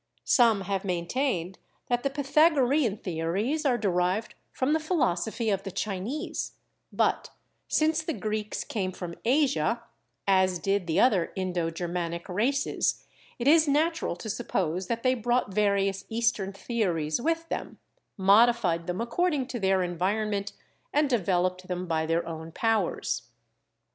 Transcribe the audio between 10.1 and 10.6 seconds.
as